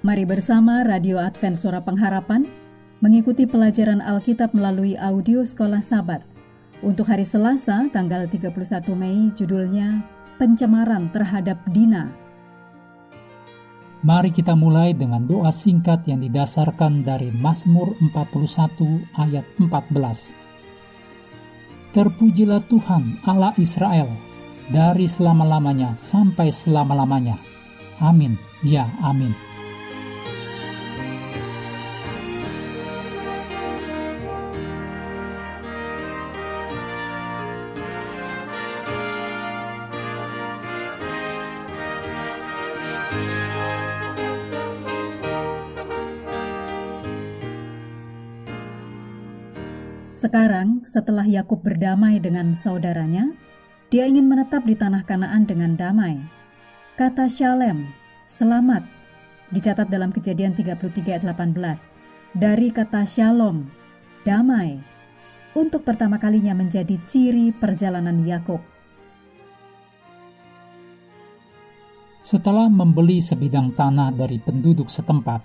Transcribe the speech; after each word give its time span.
Mari 0.00 0.24
bersama 0.24 0.80
Radio 0.80 1.20
Advent 1.20 1.60
Suara 1.60 1.84
Pengharapan 1.84 2.48
mengikuti 3.04 3.44
pelajaran 3.44 4.00
Alkitab 4.00 4.56
melalui 4.56 4.96
audio 4.96 5.44
Sekolah 5.44 5.84
Sabat. 5.84 6.24
Untuk 6.80 7.04
hari 7.04 7.20
Selasa, 7.20 7.84
tanggal 7.92 8.24
31 8.24 8.96
Mei, 8.96 9.28
judulnya 9.36 10.00
Pencemaran 10.40 11.12
Terhadap 11.12 11.60
Dina. 11.76 12.08
Mari 14.00 14.32
kita 14.32 14.56
mulai 14.56 14.96
dengan 14.96 15.28
doa 15.28 15.52
singkat 15.52 16.08
yang 16.08 16.24
didasarkan 16.24 17.04
dari 17.04 17.28
Mazmur 17.36 17.92
41 18.00 19.04
ayat 19.20 19.44
14. 19.60 21.92
Terpujilah 21.92 22.64
Tuhan 22.72 23.20
Allah 23.28 23.52
Israel 23.60 24.08
dari 24.72 25.04
selama-lamanya 25.04 25.92
sampai 25.92 26.48
selama-lamanya. 26.48 27.36
Amin. 28.00 28.40
Ya, 28.64 28.88
amin. 29.04 29.49
Sekarang, 50.20 50.84
setelah 50.84 51.24
Yakub 51.24 51.64
berdamai 51.64 52.20
dengan 52.20 52.52
saudaranya, 52.52 53.32
dia 53.88 54.04
ingin 54.04 54.28
menetap 54.28 54.68
di 54.68 54.76
tanah 54.76 55.08
Kanaan 55.08 55.48
dengan 55.48 55.80
damai. 55.80 56.20
Kata 56.92 57.24
Shalem, 57.24 57.88
selamat, 58.28 58.84
dicatat 59.48 59.88
dalam 59.88 60.12
kejadian 60.12 60.52
33 60.52 61.16
ayat 61.16 61.24
18. 61.24 62.36
Dari 62.36 62.68
kata 62.68 63.08
Shalom, 63.08 63.64
damai, 64.20 64.76
untuk 65.56 65.88
pertama 65.88 66.20
kalinya 66.20 66.52
menjadi 66.52 67.00
ciri 67.08 67.56
perjalanan 67.56 68.20
Yakub. 68.20 68.60
Setelah 72.20 72.68
membeli 72.68 73.24
sebidang 73.24 73.72
tanah 73.72 74.12
dari 74.12 74.36
penduduk 74.36 74.92
setempat, 74.92 75.40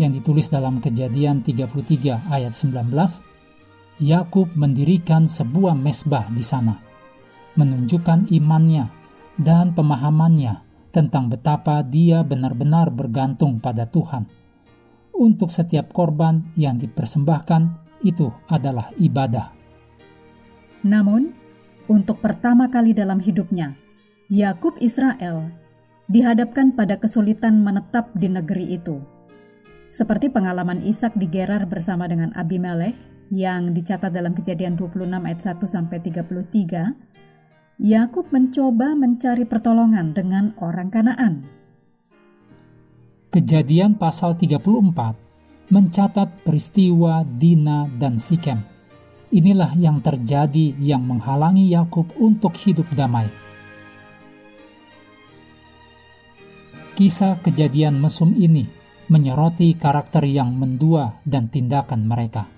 yang 0.00 0.16
ditulis 0.16 0.48
dalam 0.48 0.80
kejadian 0.80 1.44
33 1.44 2.24
ayat 2.32 2.56
19, 2.56 3.36
Yakub 3.98 4.54
mendirikan 4.54 5.26
sebuah 5.26 5.74
mesbah 5.74 6.30
di 6.30 6.42
sana, 6.46 6.78
menunjukkan 7.58 8.30
imannya 8.30 8.86
dan 9.34 9.74
pemahamannya 9.74 10.62
tentang 10.94 11.26
betapa 11.26 11.82
dia 11.82 12.22
benar-benar 12.22 12.94
bergantung 12.94 13.58
pada 13.58 13.90
Tuhan. 13.90 14.30
Untuk 15.18 15.50
setiap 15.50 15.90
korban 15.90 16.46
yang 16.54 16.78
dipersembahkan, 16.78 17.62
itu 18.06 18.30
adalah 18.46 18.94
ibadah. 19.02 19.50
Namun, 20.86 21.34
untuk 21.90 22.22
pertama 22.22 22.70
kali 22.70 22.94
dalam 22.94 23.18
hidupnya, 23.18 23.74
Yakub 24.30 24.78
Israel 24.78 25.50
dihadapkan 26.06 26.70
pada 26.70 27.02
kesulitan 27.02 27.66
menetap 27.66 28.14
di 28.14 28.30
negeri 28.30 28.78
itu. 28.78 29.02
Seperti 29.90 30.30
pengalaman 30.30 30.86
Ishak 30.86 31.18
di 31.18 31.26
Gerar 31.26 31.66
bersama 31.66 32.06
dengan 32.06 32.30
Abimelekh 32.38 33.17
yang 33.28 33.76
dicatat 33.76 34.12
dalam 34.12 34.32
kejadian 34.32 34.76
26 34.76 35.04
ayat 35.08 35.40
1 35.40 35.64
sampai 35.68 35.98
33, 36.00 36.96
Yakub 37.78 38.26
mencoba 38.34 38.96
mencari 38.98 39.46
pertolongan 39.46 40.16
dengan 40.16 40.56
orang 40.58 40.88
Kanaan. 40.90 41.34
Kejadian 43.28 44.00
pasal 44.00 44.34
34 44.34 45.68
mencatat 45.68 46.42
peristiwa 46.42 47.22
Dina 47.28 47.84
dan 48.00 48.16
Sikem. 48.16 48.64
Inilah 49.28 49.76
yang 49.76 50.00
terjadi 50.00 50.72
yang 50.80 51.04
menghalangi 51.04 51.68
Yakub 51.68 52.08
untuk 52.16 52.56
hidup 52.56 52.88
damai. 52.96 53.28
Kisah 56.96 57.38
kejadian 57.44 58.00
mesum 58.00 58.32
ini 58.34 58.66
menyoroti 59.12 59.76
karakter 59.76 60.24
yang 60.26 60.56
mendua 60.56 61.20
dan 61.22 61.46
tindakan 61.52 62.08
mereka. 62.08 62.57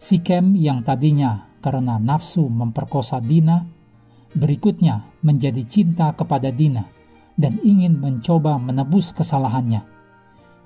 Sikem 0.00 0.56
yang 0.56 0.80
tadinya 0.80 1.52
karena 1.60 2.00
nafsu 2.00 2.48
memperkosa 2.48 3.20
Dina, 3.20 3.68
berikutnya 4.32 5.04
menjadi 5.20 5.60
cinta 5.68 6.16
kepada 6.16 6.48
Dina 6.48 6.88
dan 7.36 7.60
ingin 7.60 8.00
mencoba 8.00 8.56
menebus 8.56 9.12
kesalahannya. 9.12 9.84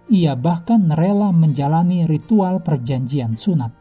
Ia 0.06 0.38
bahkan 0.38 0.86
rela 0.94 1.34
menjalani 1.34 2.06
ritual 2.06 2.62
perjanjian 2.62 3.34
sunat. 3.34 3.74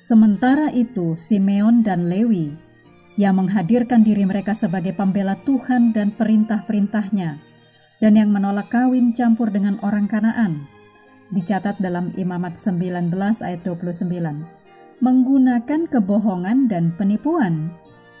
Sementara 0.00 0.72
itu, 0.72 1.20
Simeon 1.20 1.84
dan 1.84 2.08
Lewi 2.08 2.48
yang 3.20 3.36
menghadirkan 3.36 4.00
diri 4.00 4.24
mereka 4.24 4.56
sebagai 4.56 4.96
pembela 4.96 5.36
Tuhan 5.44 5.92
dan 5.92 6.16
perintah-perintahnya, 6.16 7.30
dan 8.00 8.12
yang 8.16 8.32
menolak 8.32 8.72
kawin 8.72 9.12
campur 9.12 9.52
dengan 9.52 9.76
orang 9.84 10.08
Kanaan, 10.08 10.77
dicatat 11.32 11.76
dalam 11.80 12.12
Imamat 12.16 12.56
19 12.56 13.12
ayat 13.44 13.60
29. 13.64 14.44
Menggunakan 14.98 15.80
kebohongan 15.86 16.66
dan 16.66 16.90
penipuan, 16.98 17.70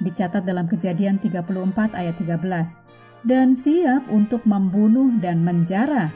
dicatat 0.04 0.46
dalam 0.46 0.70
Kejadian 0.70 1.18
34 1.18 1.96
ayat 1.96 2.14
13. 2.20 3.26
Dan 3.26 3.50
siap 3.50 4.06
untuk 4.12 4.46
membunuh 4.46 5.10
dan 5.18 5.42
menjara, 5.42 6.14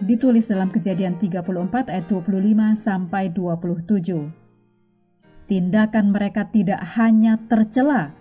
ditulis 0.00 0.46
dalam 0.48 0.70
Kejadian 0.70 1.18
34 1.18 1.90
ayat 1.90 2.06
25 2.06 2.78
sampai 2.78 3.28
27. 3.34 4.30
Tindakan 5.50 6.14
mereka 6.14 6.46
tidak 6.46 6.78
hanya 6.94 7.42
tercela, 7.50 8.14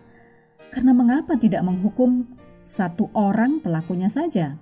karena 0.74 0.98
mengapa 0.98 1.38
tidak 1.38 1.62
menghukum 1.62 2.26
satu 2.66 3.14
orang 3.14 3.62
pelakunya 3.62 4.10
saja? 4.10 4.58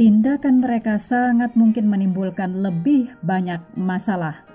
Tindakan 0.00 0.64
mereka 0.64 0.96
sangat 0.96 1.52
mungkin 1.60 1.84
menimbulkan 1.84 2.64
lebih 2.64 3.12
banyak 3.20 3.60
masalah. 3.76 4.48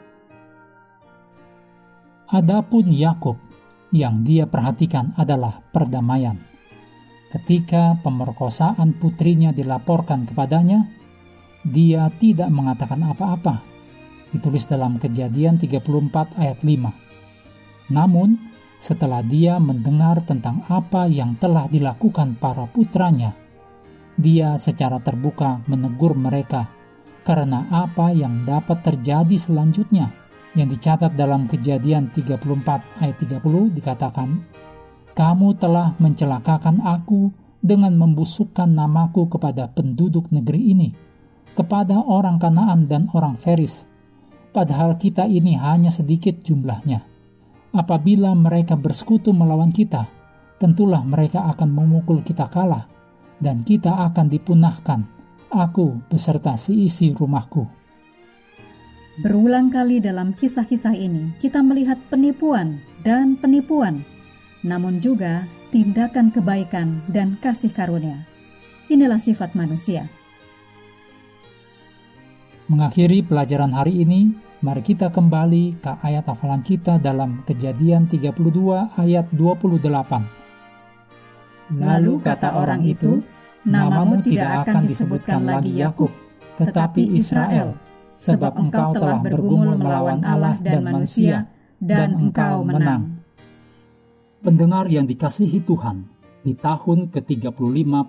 Adapun 2.33 2.89
Yakub, 2.89 3.37
yang 3.93 4.25
dia 4.25 4.49
perhatikan 4.49 5.13
adalah 5.13 5.61
perdamaian. 5.69 6.41
Ketika 7.29 7.93
pemerkosaan 8.01 8.97
putrinya 8.97 9.53
dilaporkan 9.53 10.25
kepadanya, 10.25 10.89
dia 11.61 12.09
tidak 12.17 12.49
mengatakan 12.49 13.05
apa-apa. 13.05 13.61
Ditulis 14.33 14.65
dalam 14.65 14.97
Kejadian 14.97 15.61
34 15.61 16.41
ayat 16.41 16.65
5. 16.65 17.93
Namun, 17.93 18.41
setelah 18.81 19.21
dia 19.21 19.61
mendengar 19.61 20.25
tentang 20.25 20.65
apa 20.65 21.05
yang 21.05 21.37
telah 21.37 21.69
dilakukan 21.69 22.33
para 22.41 22.65
putranya, 22.65 23.44
dia 24.15 24.55
secara 24.55 25.03
terbuka 25.03 25.59
menegur 25.67 26.15
mereka 26.15 26.71
karena 27.27 27.67
apa 27.67 28.15
yang 28.15 28.47
dapat 28.47 28.85
terjadi 28.85 29.35
selanjutnya. 29.35 30.13
Yang 30.55 30.79
dicatat 30.79 31.19
dalam 31.19 31.51
kejadian 31.51 32.15
34 32.15 33.03
ayat 33.03 33.17
30 33.19 33.75
dikatakan 33.75 34.39
kamu 35.11 35.59
telah 35.59 35.91
mencelakakan 35.99 36.79
aku 36.79 37.27
dengan 37.59 37.99
membusukkan 37.99 38.71
namaku 38.71 39.27
kepada 39.27 39.67
penduduk 39.67 40.31
negeri 40.31 40.71
ini 40.71 40.89
kepada 41.55 42.03
orang 42.03 42.39
Kanaan 42.39 42.87
dan 42.87 43.11
orang 43.15 43.35
Feris. 43.35 43.87
Padahal 44.55 44.95
kita 44.95 45.27
ini 45.27 45.59
hanya 45.59 45.91
sedikit 45.91 46.39
jumlahnya. 46.39 47.03
Apabila 47.75 48.31
mereka 48.31 48.79
bersekutu 48.79 49.35
melawan 49.35 49.75
kita 49.75 50.07
tentulah 50.55 51.03
mereka 51.03 51.51
akan 51.51 51.67
memukul 51.67 52.23
kita 52.23 52.47
kalah 52.47 52.87
dan 53.39 53.63
kita 53.63 53.91
akan 54.11 54.31
dipunahkan, 54.31 55.03
aku 55.51 55.99
beserta 56.07 56.55
si 56.55 56.87
isi 56.87 57.11
rumahku. 57.11 57.67
Berulang 59.23 59.71
kali 59.71 60.03
dalam 60.03 60.35
kisah-kisah 60.35 60.91
ini, 60.91 61.31
kita 61.39 61.63
melihat 61.63 61.95
penipuan 62.11 62.83
dan 63.07 63.39
penipuan, 63.39 64.03
namun 64.59 64.99
juga 64.99 65.47
tindakan 65.71 66.35
kebaikan 66.35 66.99
dan 67.07 67.39
kasih 67.39 67.71
karunia. 67.71 68.27
Inilah 68.91 69.19
sifat 69.19 69.55
manusia. 69.55 70.11
Mengakhiri 72.67 73.23
pelajaran 73.23 73.71
hari 73.71 74.03
ini, 74.03 74.35
mari 74.59 74.83
kita 74.83 75.13
kembali 75.13 75.79
ke 75.79 75.91
ayat 76.03 76.27
hafalan 76.27 76.65
kita 76.65 76.99
dalam 76.99 77.45
Kejadian 77.47 78.11
32 78.11 78.35
ayat 78.99 79.29
28 79.31 80.44
Lalu 81.73 82.21
kata 82.21 82.53
orang 82.53 82.85
itu, 82.85 83.25
namamu 83.65 84.21
tidak 84.21 84.69
akan 84.69 84.85
disebutkan 84.85 85.41
lagi 85.49 85.73
Yakub, 85.73 86.13
tetapi 86.61 87.17
Israel, 87.17 87.73
sebab 88.13 88.53
engkau 88.53 88.93
telah 88.93 89.17
bergumul 89.23 89.73
melawan 89.73 90.21
Allah 90.21 90.61
dan 90.61 90.85
manusia, 90.85 91.49
dan 91.81 92.13
engkau 92.13 92.61
menang. 92.61 93.17
Pendengar 94.45 94.85
yang 94.93 95.09
dikasihi 95.09 95.65
Tuhan, 95.65 96.05
Di 96.45 96.53
tahun 96.53 97.09
ke-35 97.09 97.57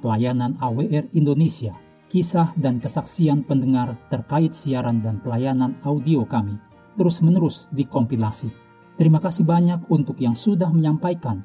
pelayanan 0.05 0.61
AWR 0.61 1.09
Indonesia, 1.17 1.73
kisah 2.13 2.53
dan 2.61 2.77
kesaksian 2.77 3.41
pendengar 3.49 3.97
terkait 4.13 4.53
siaran 4.53 5.01
dan 5.01 5.25
pelayanan 5.25 5.73
audio 5.89 6.21
kami 6.29 6.61
terus-menerus 7.01 7.73
dikompilasi. 7.73 8.53
Terima 9.01 9.25
kasih 9.25 9.45
banyak 9.45 9.89
untuk 9.89 10.21
yang 10.21 10.33
sudah 10.33 10.69
menyampaikan 10.69 11.45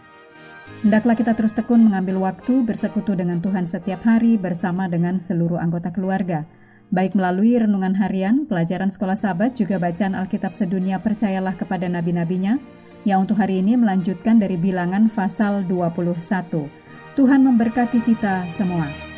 Hendaklah 0.81 1.13
kita 1.13 1.37
terus 1.37 1.53
tekun 1.53 1.77
mengambil 1.77 2.17
waktu 2.17 2.65
bersekutu 2.65 3.13
dengan 3.13 3.37
Tuhan 3.37 3.69
setiap 3.69 4.01
hari 4.01 4.33
bersama 4.33 4.89
dengan 4.89 5.21
seluruh 5.21 5.61
anggota 5.61 5.93
keluarga. 5.93 6.49
Baik 6.89 7.13
melalui 7.13 7.53
renungan 7.53 7.93
harian, 8.01 8.49
pelajaran 8.49 8.89
sekolah 8.89 9.13
sahabat, 9.13 9.53
juga 9.53 9.77
bacaan 9.77 10.17
Alkitab 10.17 10.57
sedunia 10.57 10.97
percayalah 10.97 11.53
kepada 11.53 11.85
nabi-nabinya, 11.85 12.57
yang 13.05 13.29
untuk 13.29 13.37
hari 13.37 13.61
ini 13.61 13.77
melanjutkan 13.77 14.41
dari 14.41 14.57
bilangan 14.57 15.05
pasal 15.13 15.69
21. 15.69 16.65
Tuhan 17.13 17.41
memberkati 17.45 18.01
kita 18.01 18.49
semua. 18.49 19.10